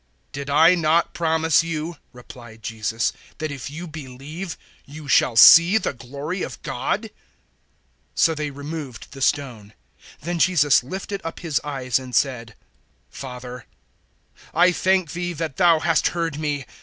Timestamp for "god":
6.63-7.03